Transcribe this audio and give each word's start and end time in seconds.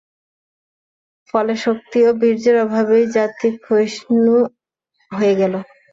ফলে 1.29 1.53
শক্তি 1.65 1.99
ও 2.07 2.11
বীর্যের 2.21 2.55
অভাবেই 2.65 3.05
জাতি 3.15 3.47
ক্ষয়িষ্ণু 3.57 4.35
হয়ে 5.11 5.33
গেল। 5.41 5.53